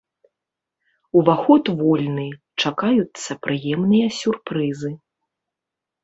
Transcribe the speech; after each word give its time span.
Уваход 1.19 1.63
вольны, 1.81 2.23
чакаюцца 2.63 3.31
прыемныя 3.43 4.07
сюрпрызы. 4.21 4.91